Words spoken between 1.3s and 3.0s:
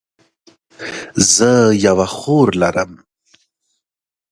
زه یوه خور لرم